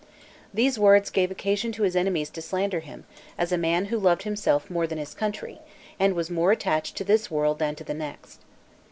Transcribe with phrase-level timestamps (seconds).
[0.51, 3.03] These words gave occasion to his enemies to slander him,
[3.37, 5.59] as a man who loved himself more than his country,
[5.99, 8.41] and was more attached to this world than to the next.